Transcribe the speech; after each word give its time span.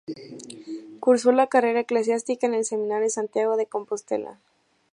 Cursó 0.99 1.31
la 1.31 1.45
carrera 1.45 1.81
eclesiástica 1.81 2.47
en 2.47 2.55
el 2.55 2.65
Seminario 2.65 3.03
de 3.03 3.09
Santiago 3.11 3.55
de 3.55 3.67
Compostela. 3.67 4.39